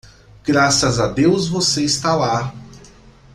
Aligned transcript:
Graças 0.43 0.99
a 0.99 1.05
Deus 1.07 1.47
você 1.47 1.83
está 1.83 2.15
lá! 2.15 2.51